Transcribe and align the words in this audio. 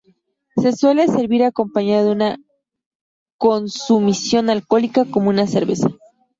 Se 0.55 0.71
suele 0.71 1.05
servir 1.07 1.43
acompañado 1.43 2.05
de 2.05 2.11
una 2.13 2.37
consumición 3.37 4.49
alcohólica 4.49 5.05
como 5.05 5.29
una 5.29 5.45
cerveza. 5.45 5.89